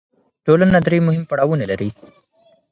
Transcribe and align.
ټولنه 0.45 0.77
درې 0.87 0.99
مهم 1.07 1.23
پړاوونه 1.29 1.65
لري. 1.71 1.89